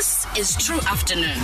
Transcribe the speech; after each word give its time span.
This 0.00 0.26
is 0.34 0.56
True 0.56 0.80
Afternoon. 0.88 1.36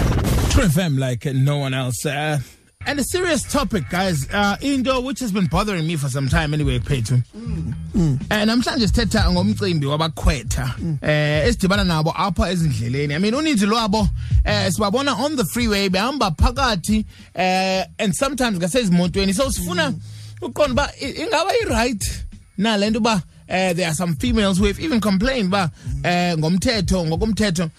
True 0.48 0.64
FM 0.64 0.98
like 0.98 1.26
no 1.26 1.58
one 1.58 1.74
else. 1.74 2.06
Uh, 2.06 2.38
and 2.86 2.98
a 2.98 3.04
serious 3.04 3.42
topic, 3.42 3.84
guys. 3.90 4.26
Uh, 4.32 4.56
into 4.62 4.98
which 4.98 5.20
has 5.20 5.30
been 5.30 5.44
bothering 5.44 5.86
me 5.86 5.96
for 5.96 6.08
some 6.08 6.26
time 6.26 6.54
anyway, 6.54 6.78
Phethu. 6.78 7.22
Mm. 7.36 8.26
And 8.30 8.50
namhlanje 8.50 8.86
sithetha 8.86 9.30
ngomcimbi 9.30 9.84
wabakhwetha. 9.84 11.02
Eh 11.02 11.46
esidibana 11.46 11.84
nabo 11.84 12.14
apha 12.14 12.50
ezindleleni. 12.50 13.14
I 13.14 13.18
mean 13.18 13.34
uninzi 13.34 13.66
lwabo 13.66 14.08
eh 14.46 14.70
sibabona 14.70 15.14
on 15.18 15.36
the 15.36 15.44
freeway 15.44 15.90
behamba 15.90 16.34
phakathi 16.34 17.04
eh 17.34 17.84
and 17.98 18.16
sometimes 18.16 18.58
ngasezimotweni. 18.58 19.34
So 19.34 19.50
sifuna 19.50 19.94
uqonda 20.40 20.74
ba 20.74 20.88
ingaba 20.98 21.50
i 21.50 21.64
right 21.68 22.24
na 22.56 22.78
lento 22.78 23.00
ba 23.02 23.22
uh, 23.48 23.72
there 23.72 23.88
are 23.88 23.94
some 23.94 24.14
females 24.16 24.58
who 24.58 24.64
have 24.64 24.80
even 24.80 25.00
complained 25.00 25.50
ba 25.50 25.70
uh, 26.04 26.36
ngomthetho 26.36 27.04
ngokomthetho 27.06 27.70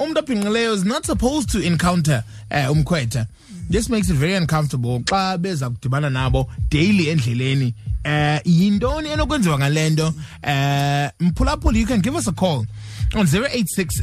umuntu 0.00 0.72
is 0.72 0.84
not 0.84 1.04
supposed 1.04 1.50
to 1.50 1.60
encounter 1.60 2.24
uh, 2.50 2.72
umkhwetha. 2.72 3.26
This 3.68 3.88
makes 3.88 4.10
it 4.10 4.14
very 4.14 4.34
uncomfortable. 4.34 5.00
Xa 5.00 5.40
beza 5.40 5.70
kudibana 5.70 6.10
nabo 6.10 6.48
daily 6.70 7.04
endleleni 7.06 7.74
uh, 8.04 8.40
yintoni 8.44 9.10
enokwenziwa 9.10 9.58
ngale 9.58 9.90
nto? 9.90 10.06
Uh, 10.42 11.10
mphulaphula 11.20 11.78
you 11.78 11.86
can 11.86 12.00
give 12.00 12.16
us 12.16 12.26
a 12.26 12.32
call 12.32 12.66
on 13.14 13.26
086 13.26 14.00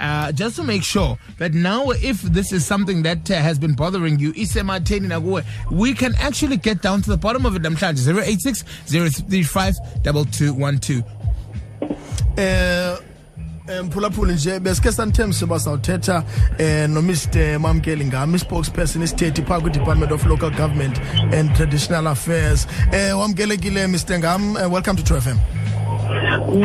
uh, 0.00 0.32
just 0.32 0.56
to 0.56 0.62
make 0.64 0.82
sure 0.82 1.16
that 1.38 1.54
now 1.54 1.90
if 1.90 2.20
this 2.22 2.52
is 2.52 2.66
something 2.66 3.02
that 3.02 3.30
uh, 3.30 3.34
has 3.34 3.58
been 3.58 3.74
bothering 3.74 4.18
you 4.18 4.32
we 5.70 5.94
can 5.94 6.14
actually 6.16 6.56
get 6.56 6.82
down 6.82 7.00
to 7.00 7.10
the 7.10 7.16
bottom 7.16 7.46
of 7.46 7.56
it 7.56 7.62
namhlanje. 7.62 8.06
086 8.06 8.62
035 8.86 9.74
2212 10.02 11.04
eh 12.36 12.96
mphulaphula 13.84 14.32
nje 14.32 14.60
besike 14.60 14.92
sanithembisa 14.92 15.44
uba 15.44 15.58
sawuthetha 15.60 16.24
eh 16.58 16.88
nomr 16.90 17.58
mamkeli 17.58 18.04
ngami 18.04 18.38
spokesperson 18.38 19.02
isithethi 19.02 19.42
phaa 19.42 19.60
kwi-department 19.60 20.12
of 20.12 20.26
local 20.26 20.50
government 20.50 21.00
and 21.34 21.54
traditional 21.56 22.06
affairs 22.06 22.68
eh 22.92 23.18
wamkelekile 23.18 23.86
mr 23.86 24.18
ngam 24.18 24.50
uh, 24.56 24.72
welcome 24.72 24.96
to 24.96 25.02
true 25.02 25.20
fm 25.20 25.36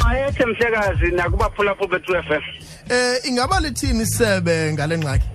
Mayethe 0.03 0.45
mhlekazi 0.45 1.11
nakubaphulaphula 1.11 1.99
bethu 1.99 2.11
FM. 2.11 2.41
eh 2.89 3.27
ingaba 3.27 3.59
lithini 3.59 4.01
isebe 4.03 4.73
ngale 4.73 4.97
ngxaki 4.97 5.25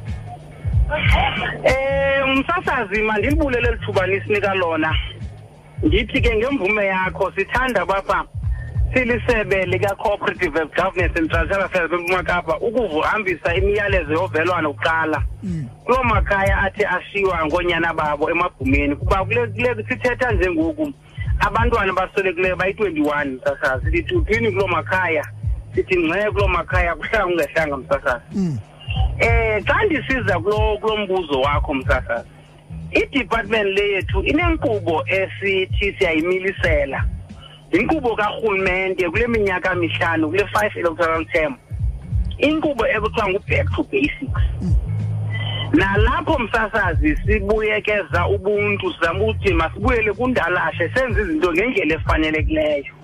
Eh 1.64 2.24
umsasazi 2.24 3.02
mandilibulele 3.02 3.70
lithuba 3.70 4.06
nisinika 4.06 4.54
lona. 4.54 4.94
Ngithi 5.84 6.20
ke 6.20 6.36
ngemvume 6.36 6.86
yakho 6.86 7.32
sithanda 7.36 7.86
bapha 7.86 8.24
silisebe 8.94 9.66
lika 9.66 9.94
cooperative 9.94 10.56
of 10.62 10.74
governance 10.74 11.18
and 11.18 11.30
transfer 11.30 11.60
affairs 11.60 11.90
beMpuma 11.90 12.22
Kapa 12.22 12.58
ukuvuhambisa 12.58 13.54
imiyalezo 13.54 14.12
yovelwano 14.12 14.72
kuqala. 14.72 15.22
Kulo 15.84 16.02
makhaya 16.04 16.58
athi 16.58 16.84
ashiwa 16.84 17.46
ngonyana 17.46 17.94
babo 17.94 18.30
emabhumeni 18.30 18.96
kuba 18.96 19.24
kule 19.24 19.46
kule 19.46 19.84
sithetha 19.88 20.32
njengoku 20.32 20.92
abantwana 21.40 21.92
baswelekileyo 21.92 22.56
bayi-21 22.56 23.26
msasazi 23.26 23.90
sithi 23.90 24.14
uthini 24.14 24.52
kulo 24.52 24.68
makhaya 24.68 25.26
sithi 25.74 25.96
ngxe 25.98 26.30
kulo 26.30 26.48
makhaya 26.48 26.94
kuhlanga 26.94 27.26
ungehlanga 27.26 27.76
msasazi 27.76 28.24
eh 29.18 29.64
xa 29.64 29.84
ndisiza 29.84 30.40
kulo 30.40 30.78
kulo 30.78 30.96
mbuzo 30.96 31.40
wakho 31.40 31.74
msasazi 31.74 32.28
i-department 32.90 33.78
le 33.78 33.92
yethu 33.92 34.22
inenkqubo 34.22 35.04
esithi 35.06 35.92
siyayimilisela. 35.98 37.04
Inkqubo 37.74 38.16
karhulumente 38.16 39.10
kule 39.10 39.26
minyaka 39.26 39.74
mihlanu 39.74 40.28
kule 40.28 40.46
five 40.46 40.76
electoral 40.76 41.24
term 41.26 41.54
inkqubo 42.38 42.86
ekuthiwa 42.86 43.28
ngu-back 43.28 43.66
to 43.76 43.82
basics. 43.82 44.42
Nalapho 45.72 46.38
msasazi 46.38 47.16
sibuyekeza 47.16 48.26
ubuntu 48.28 48.92
sizama 48.92 49.24
ukuthi 49.24 49.54
masibuyele 49.54 50.12
kundalashe 50.12 50.90
senze 50.94 51.22
izinto 51.22 51.52
ngendlela 51.52 51.94
efanelekileyo. 51.94 52.94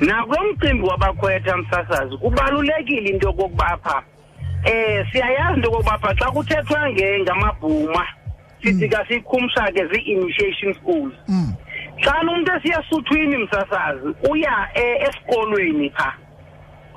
Nakulo 0.00 0.52
mcimbi 0.52 0.86
wabakhwetha 0.86 1.56
msasazi 1.56 2.16
kubalulekile 2.16 3.10
into 3.10 3.26
yokokuba 3.26 3.78
pha 3.82 4.02
eh 4.64 5.06
siyayazi 5.12 5.56
into 5.56 5.68
yokokuba 5.70 5.98
pha 5.98 6.14
xa 6.14 6.30
kuthethwa 6.30 6.90
ngamabhuma. 6.92 8.06
Sithi 8.62 8.88
kasikhumsha 8.88 9.72
ke 9.72 9.86
zii-initiation 9.86 10.74
schools. 10.74 11.12
Xa 12.04 12.20
umuntu 12.22 12.52
esiyasuthwini 12.56 13.36
msasazi? 13.36 14.08
Uya 14.30 14.68
eh, 14.74 15.08
esikolweni 15.08 15.90
pha. 15.90 16.12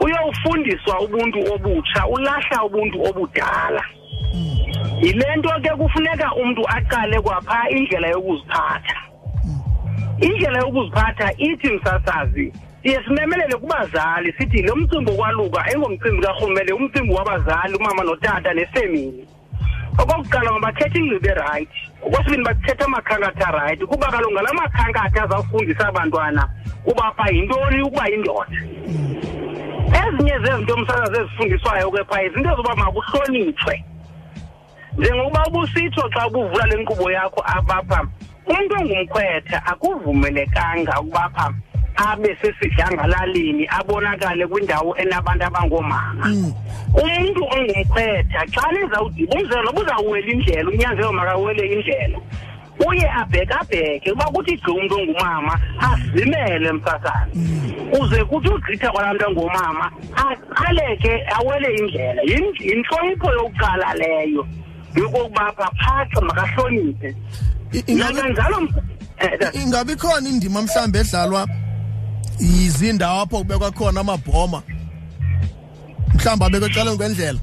Uyowufundiswa 0.02 1.00
ubuntu 1.00 1.54
obutsha 1.54 2.08
ulahla 2.08 2.64
ubuntu 2.64 3.04
obudala. 3.04 3.84
Yile 5.02 5.36
nto 5.36 5.50
ke 5.62 5.70
kufuneka 5.70 6.36
umntu 6.36 6.62
aqale 6.68 7.22
kwapha 7.22 7.70
indlela 7.70 8.08
yokuziphatha. 8.08 8.98
Indlela 10.22 10.60
yokuziphatha 10.60 11.34
ithi 11.38 11.74
msasazi 11.74 12.54
siye 12.84 13.04
simemelele 13.04 13.56
kubazali 13.56 14.34
sithi 14.38 14.62
lo 14.62 14.76
mcimbi 14.76 15.12
okwaluka 15.12 15.72
engomcimbi 15.72 16.22
karhulumente 16.22 16.74
umcimbi 16.74 17.14
wabazali 17.14 17.76
umama 17.76 18.04
notata 18.04 18.54
nefemini 18.54 19.28
okokuqala 20.02 20.52
mabakhethe 20.52 20.98
ingcibo 21.00 21.30
erayithi 21.30 21.82
okwesibini 22.06 22.44
bakhethe 22.48 22.84
amakhankatha 22.84 23.48
arayithi 23.48 23.86
kuba 23.86 24.08
kaloku 24.12 24.34
ngala 24.34 24.54
makhankatha 24.54 25.24
azawufundisa 25.24 25.88
abantwana 25.88 26.44
kuba 26.86 27.12
pha 27.18 27.26
yintoni 27.34 27.82
ukuba 27.82 28.08
yindoda. 28.12 28.58
Ezinye 30.00 30.40
zezinto 30.44 30.78
msasazi 30.78 31.18
ezifundiswayo 31.20 31.92
ke 31.92 32.04
phaa 32.10 32.24
izinto 32.24 32.56
zoba 32.56 32.76
makuhlonitshwe. 32.76 33.76
Njengokuba 34.98 35.48
ubusitsho 35.48 36.10
xa 36.14 36.28
ubuvula 36.28 36.66
le 36.66 36.76
nkqubo 36.82 37.12
yakho 37.12 37.42
apapha 37.46 38.00
umntu 38.48 38.76
ongumkhwetha 38.80 39.58
akuvumelekanga 39.66 41.00
ukuba 41.02 41.30
pha 41.36 41.54
abe 42.08 42.38
sesidlangalaleni 42.42 43.68
abonakale 43.78 44.48
kwindawo 44.48 44.96
enabantu 44.98 45.46
abangoomama 45.46 46.26
umntu 47.04 47.42
ongumkhwetha 47.56 48.40
xa 48.54 48.72
nizawudiba 48.72 49.34
umzelo 49.36 49.72
buzawuwela 49.76 50.28
indlela 50.32 50.70
unyanzelwe 50.70 51.12
makawele 51.12 51.64
indlela. 51.74 52.20
Uye 52.88 53.08
abhekabheke 53.12 54.12
uba 54.12 54.26
kuthi 54.26 54.56
gqi 54.58 54.72
umntu 54.72 54.96
ongumama 54.96 55.60
azimele 55.80 56.72
msasane 56.72 57.32
uze 58.02 58.24
kuthi 58.26 58.50
ugqitha 58.50 58.92
kwalaa 58.92 59.14
mntu 59.14 59.26
ongumama 59.28 59.92
aqaleke 60.16 61.24
awele 61.36 61.76
indlela. 61.76 62.22
Yin- 62.22 62.56
yintlonipho 62.60 63.32
yokuqala 63.32 63.94
leyo 63.94 64.48
yokokuba 64.96 65.52
pha 65.58 65.68
phaxa 65.84 66.22
makahloniphe. 66.22 67.16
I- 67.74 67.84
ingabi- 67.92 68.14
nakanjalo 68.14 68.58
ms- 68.62 68.84
eh, 69.20 69.64
ingabi 69.64 69.96
khona 69.96 70.30
indima 70.30 70.62
mhlawumbi 70.62 71.00
edlalwa 71.00 71.48
yizindawo 72.40 73.22
apho 73.22 73.38
kubekwa 73.38 73.72
khona 73.72 74.00
amabhoma. 74.02 74.62
Mhlawumbi 76.16 76.46
abekwe 76.46 76.68
ecaleni 76.70 76.98
kwendlela. 76.98 77.40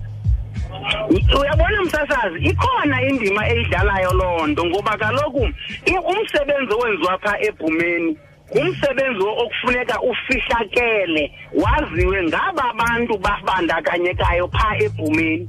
Uyabona 1.40 1.82
msasazi 1.82 2.38
ikhona 2.44 3.02
indima 3.02 3.48
eyidlalayo 3.48 4.12
loo 4.12 4.46
nto 4.46 4.64
ngoba 4.66 4.96
kaloku 4.96 5.48
i- 5.86 5.98
umsebenzi 6.12 6.72
owenziwa 6.74 7.18
phaa 7.18 7.38
ebhumeni 7.48 8.16
ngumsebenzi 8.56 9.22
okufuneka 9.42 10.00
ufihlakele 10.00 11.32
waziwe 11.54 12.22
ngaba 12.22 12.72
bantu 12.78 13.18
babandakanyekayo 13.18 14.48
phaa 14.48 14.76
ebhumeni 14.84 15.48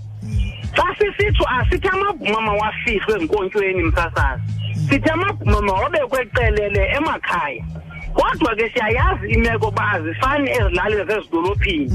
xa 0.76 0.86
sisitsho 0.98 1.46
asithi 1.50 1.88
amabhuma 1.88 2.42
mawafihlwe 2.42 3.16
ezinkontyweni 3.16 3.84
msasazi 3.84 4.44
sithi 4.90 5.10
amabhuma 5.10 5.62
mawabekwe 5.62 6.26
qelele 6.26 6.84
emakhaya. 6.98 7.64
Kodwa 8.18 8.56
ke 8.56 8.70
siyayazi 8.74 9.28
imeko 9.36 9.68
uba 9.68 9.92
azifani 9.92 10.50
ezilalini 10.50 11.06
zezidolophini 11.06 11.88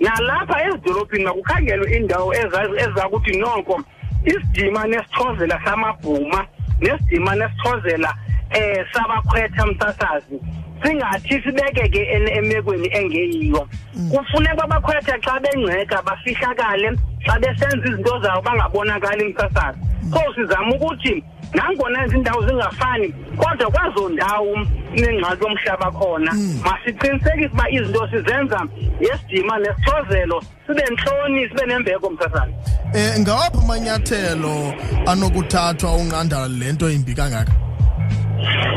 nalapha 0.00 0.56
ezidolophini 0.68 1.24
makukhangelwe 1.24 1.96
indawo 1.96 2.34
eza- 2.34 2.76
ezakuthi 2.84 3.36
noko 3.38 3.80
isidima 4.24 4.86
nesithozela 4.86 5.60
samabhuma 5.64 6.46
nesidima 6.80 7.34
nesithozela 7.34 8.14
eh 8.50 8.86
sabakhwetha 8.92 9.66
msasazi 9.66 10.36
singathi 10.82 11.42
sibekeke 11.42 12.02
en- 12.02 12.28
emekweni 12.28 12.88
engeyiyo. 12.98 13.68
Kufuneka 14.10 14.64
abakhwetha 14.64 15.18
xa 15.24 15.40
bengceka 15.40 16.02
bafihlakale 16.02 16.88
xa 17.26 17.38
besenza 17.38 17.88
izinto 17.88 18.18
zawo 18.22 18.42
bangabonakali 18.42 19.24
msasazi. 19.28 19.78
So 20.12 20.20
sizama 20.34 20.74
ukuthi 20.74 21.24
nangona 21.54 22.06
izindawo 22.06 22.46
zingafani 22.46 23.14
kodwa 23.36 23.70
kwazo 23.70 24.08
ndawo 24.08 24.58
inengxaki 24.94 25.44
yomhlaba 25.44 25.90
khona. 25.90 26.32
Masiqinisekise 26.64 27.50
uba 27.52 27.70
izinto 27.70 28.08
sizenza 28.08 28.66
ngesidima 29.00 29.58
nesithozelo 29.58 30.42
sibe 30.66 30.82
ntloni 30.90 31.48
sibe 31.48 31.66
nembeko 31.66 32.10
msasana 32.10 32.52
eh 32.94 33.20
ngawaphi 33.20 33.58
amanyathelo 33.58 34.74
anokuthathwa 35.06 35.96
unqanda 35.96 36.48
le 36.48 36.72
nto 36.72 36.90
imbi 36.90 37.14
kangaka? 37.14 37.52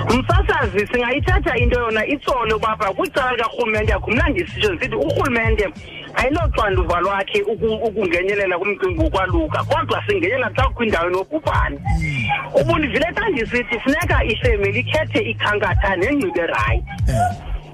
Msasazi 0.05 0.87
singayithatha 0.87 1.57
into 1.57 1.79
yona 1.79 2.05
itsolo 2.05 2.59
bapha 2.59 2.93
kwicala 2.93 3.31
likarhulumente 3.31 3.91
yakho 3.91 4.11
mna 4.11 4.29
ndisitsho 4.29 4.73
ndisithi 4.73 4.95
urhulumente 4.95 5.69
ayinoxanduva 6.15 6.99
lwakhe 6.99 7.41
ukungenyelela 7.87 8.57
kumcimbi 8.57 9.03
wokwaluka 9.03 9.63
kodwa 9.63 10.03
singenyelela 10.05 10.49
xa 10.55 10.69
kwindawo 10.75 11.07
enobhubhane. 11.07 11.77
Ubundivile 12.59 13.07
xa 13.15 13.29
ndisithi 13.29 13.79
funeka 13.79 14.23
ifemeli 14.23 14.79
ikhethe 14.79 15.19
ikhankatha 15.31 15.95
nengcibe 15.95 16.41
erayi 16.41 16.83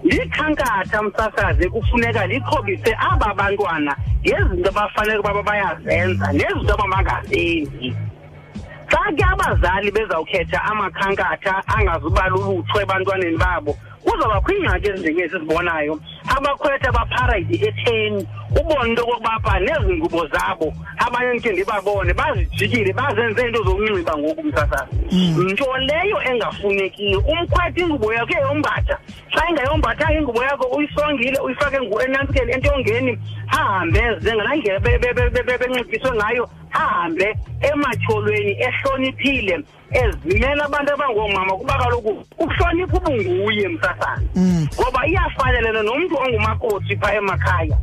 likhankatha 0.04 1.02
msasazi 1.02 1.70
kufuneka 1.70 2.28
likhobise 2.28 2.96
aba 3.12 3.34
bantwana 3.34 3.96
ngezinto 4.22 4.70
abafanele 4.70 5.20
ukuba 5.20 5.44
bayazenza 5.44 6.34
nezinto 6.34 6.74
abamangazenzi 6.74 7.96
xa 8.92 9.12
ke 9.18 9.24
abazali 9.24 9.92
bezawukhetha 9.92 10.64
amakhankatha 10.64 11.64
angazuba 11.68 12.30
lulutho 12.30 12.82
ebantwaneni 12.82 13.38
babo 13.38 13.78
kuzawubakho 14.04 14.52
iingxaki 14.52 14.88
ezinjengezi 14.90 15.34
sizibonayo 15.34 16.00
abakhwetha 16.38 16.92
bapharayide 16.92 17.56
etheni. 17.68 18.28
Ubone 18.60 18.90
into 18.90 19.04
okokubapha 19.04 19.60
nezi 19.60 19.94
ngubo 19.98 20.28
zabo. 20.28 20.74
Abanye 20.98 21.34
ndike 21.34 21.52
ndibabone 21.52 22.14
bazijikile 22.14 22.94
bazenze 22.94 23.42
into 23.48 23.64
zokunxiba 23.64 24.18
ngoku 24.18 24.44
msasazi 24.44 24.96
nto 25.38 25.78
leyo 25.78 26.18
engafunekiyo 26.32 27.20
umkhwetha 27.20 27.82
ingubo 27.82 28.14
yakho 28.14 28.32
uyayombatha 28.34 28.98
xa 29.34 29.50
ingayombathanga 29.50 30.20
ingubo 30.20 30.44
yakho 30.44 30.68
uyisongile 30.68 31.40
uyifake 31.40 31.78
engu- 31.78 32.02
enantsukeni 32.06 32.52
entongeni 32.52 33.20
ahambe. 33.48 34.00
Eze 34.00 34.36
ngalaa 34.36 34.56
ndlela 34.56 34.80
be- 34.80 34.98
be- 34.98 35.14
be- 35.14 35.30
be- 35.30 35.44
be- 35.44 35.58
benciphiswe 35.58 36.12
ngayo 36.16 36.50
ahambe 36.72 37.36
ematyholweni 37.62 38.52
ehloniphile. 38.62 39.60
Ezimela 39.92 40.66
abantu 40.66 40.94
abangoomama 40.94 41.54
kuba 41.54 41.74
kaloku 41.78 42.10
ukuhlonipha 42.38 42.98
ubunguye 42.98 43.68
msasana 43.68 44.22
ngoba 44.80 45.08
iyafanelana 45.08 45.82
nomntu 45.84 46.19
ongumakoti 46.20 46.98
phaa 46.98 47.14
emakhaya. 47.14 47.78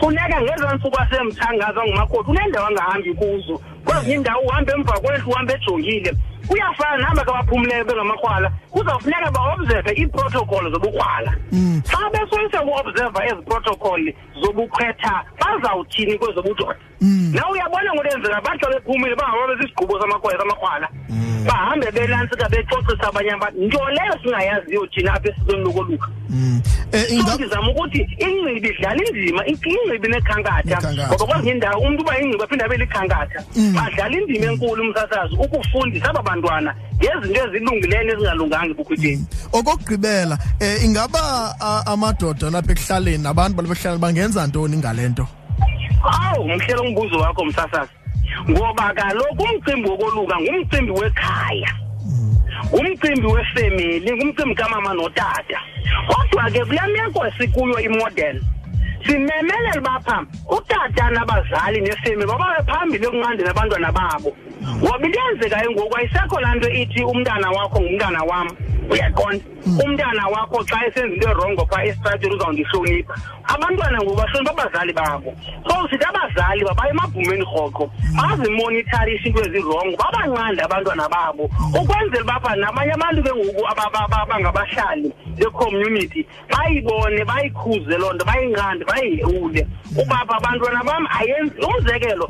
Funeka 0.00 0.40
ngezaa 0.42 0.74
ntsuku 0.74 0.98
asemthangaza 0.98 1.80
ongumakoti 1.80 2.30
unendawo 2.30 2.66
angahambi 2.66 3.14
kuzo. 3.14 3.60
Kwezinye 3.84 4.14
iindawo 4.14 4.42
uhambe 4.42 4.72
emva 4.72 5.00
kwendlu 5.00 5.30
uhambe 5.30 5.52
ejongile. 5.54 6.14
Kuyafana 6.48 6.96
naba 6.96 7.24
kabaphumleyo 7.24 7.84
bengamakrwala 7.84 8.52
kuzawufuneka 8.70 9.30
baobserve 9.30 9.92
iiprotocol 9.92 10.72
zobukrwala. 10.72 11.34
Xa 11.90 12.10
besoyisa 12.12 12.62
ukuobserva 12.62 13.24
ezi 13.26 13.42
protocol 13.42 14.12
zobukhwetha 14.40 15.24
bazawuthini 15.40 16.18
kwezobudoda? 16.18 16.76
Na 17.00 17.50
uyabona 17.50 17.94
ngento 17.94 18.16
enzeka 18.16 18.40
bahlala 18.40 18.80
bephumile 18.80 19.14
bangaba 19.16 19.46
bezisigqubo 19.48 20.00
samakrwala 20.00 20.38
samakrwala 20.38 20.88
bahambe 21.46 21.90
belantsika 21.90 22.48
becocisa 22.48 23.08
abanye 23.08 23.30
abantu. 23.30 23.62
Nto 23.66 23.90
leyo 23.90 24.14
singayaziyo 24.22 24.86
thina 24.86 25.14
apha 25.14 25.28
esikweni 25.28 25.64
lokoluka. 25.64 26.08
Eh 26.32 26.77
so 26.92 27.14
inga 27.14 27.34
ndizama 27.34 27.70
ukuthi 27.70 28.00
ingcibi 28.18 28.68
idlala 28.68 29.00
indima 29.08 29.46
ingcibi 29.46 30.08
nekhankatha. 30.08 30.62
Nekhankatha. 30.64 31.08
ngoba 31.14 31.26
kwezinye 31.26 31.52
indawo 31.52 31.80
umntu 31.82 32.02
uba 32.02 32.20
ingcibi 32.20 32.42
aphinde 32.44 32.64
abe 32.64 32.76
likhankatha. 32.76 33.40
Badlala 33.74 34.16
indima 34.20 34.46
enkulu 34.52 34.82
umsasazi 34.82 35.34
ukufundisa 35.34 36.10
aba 36.10 36.22
bantwana 36.22 36.74
ngezinto 36.98 37.40
ezilungileyo 37.46 38.02
nezingalunganga 38.04 38.70
ebukhwetheni 38.74 39.24
okokugqibela 39.52 40.38
eh 40.60 40.84
ingaba 40.84 41.20
a- 41.60 41.82
amadoda 41.92 42.50
lapha 42.50 42.72
ekuhlaleni 42.72 43.26
abantu 43.28 43.54
balapha 43.56 43.74
ekuhlaleni 43.74 44.02
bangenza 44.02 44.46
ntoni 44.46 44.76
ngalento? 44.76 45.26
Awu 46.02 46.48
mhle 46.48 46.74
lo 46.74 46.84
mbuzo 46.84 47.16
wakho 47.18 47.44
msasazi. 47.44 47.90
Ngoba 48.50 48.94
kaloku 48.94 49.42
umcimbi 49.42 49.88
wokoluka 49.88 50.36
ngumcimbi 50.40 50.92
wekhaya. 50.92 51.70
Ngumcimbi 52.66 53.26
wefemeli 53.26 54.12
ngumcimbi 54.12 54.54
kamama 54.54 54.94
notata. 54.94 55.58
Kodwa 56.08 56.50
ke 56.50 56.64
kule 56.64 56.80
meko 56.92 57.26
esikuyo 57.26 57.80
imodel. 57.80 58.40
Simemelela 59.06 59.80
bapha 59.80 60.26
utata 60.48 61.10
nabazali 61.10 61.80
nefemeli 61.80 62.26
bababe 62.26 62.62
phambili 62.66 63.06
ekunqandeni 63.06 63.50
abantwana 63.50 63.92
babo. 63.92 64.36
Ngoba 64.82 65.06
into 65.06 65.18
eyenzekayo 65.20 65.70
ngoku 65.70 65.96
ayisekho 65.96 66.40
laa 66.40 66.54
nto 66.54 66.68
ithi 66.70 67.02
umntana 67.02 67.50
wakho 67.50 67.80
ngumntana 67.80 68.22
wam. 68.22 68.48
Uyaqonda? 68.90 69.44
Umntana 69.66 70.28
wakho 70.28 70.64
xa 70.64 70.86
esenza 70.86 71.14
into 71.14 71.28
erongo 71.28 71.66
phaa 71.66 71.84
esitratweni 71.84 72.34
uzawundihlonipha 72.34 73.14
abantwana 73.44 73.98
ngoku 74.02 74.16
bahlonipha 74.16 74.52
abazali 74.52 74.92
babo. 74.92 75.30
So 75.66 75.88
sithi 75.88 76.04
abazali 76.04 76.64
rhoqo 77.44 77.90
bazimonitharishe 78.16 79.28
into 79.28 79.40
ezirongo 79.42 79.96
babanqande 79.96 80.62
abantwana 80.62 81.08
babo. 81.08 81.44
Ukwenzela 81.74 82.24
nabanye 82.56 82.92
abantu 82.92 83.22
ke 83.22 83.32
ngoku 83.34 83.62
aba- 83.66 83.86
aba- 83.86 84.06
aba- 84.06 84.24
becommunity 85.38 86.26
bayibone 86.50 87.24
bayikhuze 87.24 87.98
loo 87.98 88.12
nto 88.12 88.24
bayinqande 88.24 88.84
ubapha 89.96 90.36
abantwana 90.36 90.84
bam 90.84 91.06
ayenzi 91.18 91.58
umzekelo 91.60 92.28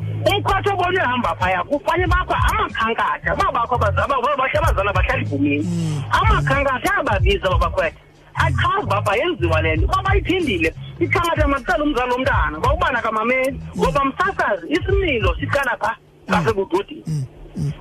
obona 0.73 1.01
ehamba 1.03 1.35
phaya 1.35 1.63
kufane 1.63 2.07
bapha 2.07 2.35
amakhankatha 2.49 3.35
babakho 3.35 3.75
abazali 3.75 4.89
abahlala 4.89 5.21
ibhumeni 5.21 5.63
mm. 5.63 6.03
amakhankatha 6.11 6.91
ayababiza 7.19 7.49
babakhwetha 7.49 7.99
achaza 8.35 8.85
bapha 8.87 9.15
yenziwa 9.15 9.61
le 9.61 9.75
nto 9.75 9.85
uba 9.85 10.01
bayiphindile 10.03 10.73
ikhankatha 10.99 11.47
macela 11.47 11.83
umzali 11.83 12.11
womntana. 12.11 12.59
Bawubana 12.59 13.01
kamameli 13.01 13.59
ngoba 13.77 14.05
msasazi 14.05 14.67
isimilo 14.69 15.35
siqala 15.39 15.77
phaa 15.77 15.95
ngasebudodeni 16.29 17.03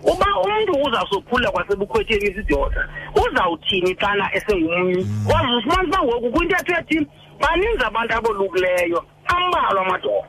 uba 0.02 0.26
umntu 0.44 0.72
uzawusophula 0.86 1.50
kwasebukhwetheni 1.50 2.30
isidoda 2.30 2.88
uzawuthini 3.14 3.94
xana 3.94 4.34
esengumnye? 4.34 5.06
Wazufumanisa 5.30 6.02
uba 6.02 6.04
ngoku 6.04 6.30
kwintetho 6.30 6.72
ethini 6.80 7.06
baninzi 7.40 7.84
abantu 7.84 8.14
abolukileyo 8.14 9.04
ambalwa 9.26 9.82
amadoda. 9.86 10.28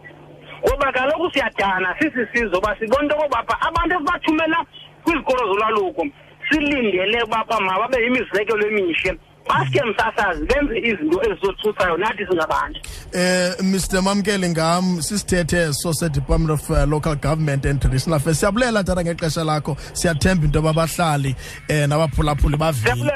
Ngoba 0.62 0.92
kaloku 0.92 1.32
siyadana 1.32 1.96
sisisizwe 2.00 2.58
uba 2.58 2.76
sibona 2.80 3.04
into 3.04 3.16
okobapha 3.16 3.62
abantu 3.62 3.96
esibathumela 3.96 4.66
kwizikolo 5.04 5.48
zolwaluko. 5.48 6.06
Silindele 6.50 7.24
ubapha 7.24 7.60
mababe 7.60 8.04
yimizekelo 8.04 8.68
emihle. 8.68 9.20
Baske 9.50 9.82
msasazi 9.84 10.46
benze 10.46 10.78
izinto 10.80 11.22
ezizothuthayo 11.24 11.98
nathi 11.98 12.26
singabantu. 12.30 12.80
Eh 13.14 13.54
Mr 13.64 14.02
Mamkeli 14.02 14.50
ngam 14.50 15.02
sisithethe 15.02 15.74
so 15.74 15.94
se 15.94 16.10
Department 16.10 16.52
of 16.52 16.70
uh, 16.70 16.84
Local 16.86 17.16
Government 17.16 17.66
and 17.66 17.82
Traditional 17.82 18.18
Affairs. 18.18 18.40
Siyabulela 18.40 18.84
tata 18.84 19.04
ngexesha 19.04 19.44
lakho 19.44 19.78
siyathemba 19.94 20.46
into 20.46 20.60
ababahlali 20.60 21.36
eh 21.68 21.88
nabaphulaphuli 21.88 22.58
bavile. 22.58 23.12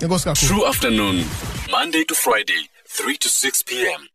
Enkosi 0.00 0.24
kakhulu. 0.24 0.48
True 0.48 0.66
afternoon, 0.66 1.24
Monday 1.70 2.04
to 2.04 2.14
Friday, 2.14 2.68
3 2.88 3.16
to 3.16 3.28
6 3.28 3.62
p.m. 3.62 4.08